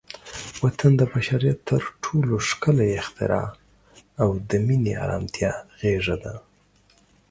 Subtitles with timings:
[0.63, 3.47] وطن د بشریت تر ټولو ښکلی اختراع
[4.21, 6.33] او د مینې، ارامتیا غېږه ده.